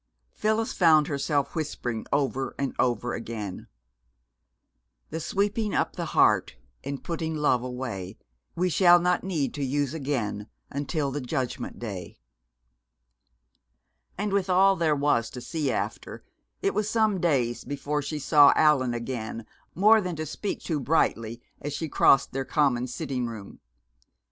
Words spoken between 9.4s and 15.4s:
to use again. Until the Judgment Day." And with all there was to